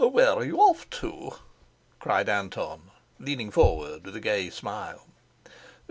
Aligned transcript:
"Where 0.01 0.31
are 0.31 0.43
you 0.43 0.57
off 0.57 0.89
to?" 1.01 1.33
cried 1.99 2.27
Anton, 2.27 2.89
leaning 3.19 3.51
forward 3.51 4.03
with 4.05 4.15
a 4.15 4.19
gay 4.19 4.49
smile. 4.49 5.05